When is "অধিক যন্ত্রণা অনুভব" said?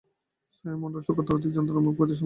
1.39-1.95